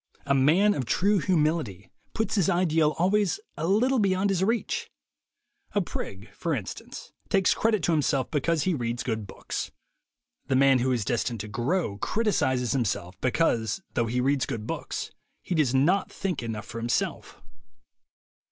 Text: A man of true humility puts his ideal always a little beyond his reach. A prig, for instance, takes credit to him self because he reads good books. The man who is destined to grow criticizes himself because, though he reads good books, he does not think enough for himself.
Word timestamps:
A 0.25 0.33
man 0.33 0.73
of 0.73 0.85
true 0.85 1.19
humility 1.19 1.91
puts 2.15 2.33
his 2.33 2.49
ideal 2.49 2.95
always 2.97 3.39
a 3.55 3.67
little 3.67 3.99
beyond 3.99 4.31
his 4.31 4.43
reach. 4.43 4.89
A 5.75 5.81
prig, 5.81 6.31
for 6.33 6.55
instance, 6.55 7.11
takes 7.29 7.53
credit 7.53 7.83
to 7.83 7.93
him 7.93 8.01
self 8.01 8.31
because 8.31 8.63
he 8.63 8.73
reads 8.73 9.03
good 9.03 9.27
books. 9.27 9.69
The 10.47 10.55
man 10.55 10.79
who 10.79 10.91
is 10.91 11.05
destined 11.05 11.39
to 11.41 11.47
grow 11.47 11.99
criticizes 11.99 12.71
himself 12.71 13.13
because, 13.21 13.83
though 13.93 14.07
he 14.07 14.19
reads 14.21 14.47
good 14.47 14.65
books, 14.65 15.11
he 15.43 15.53
does 15.53 15.75
not 15.75 16.11
think 16.11 16.41
enough 16.41 16.65
for 16.65 16.79
himself. 16.79 17.39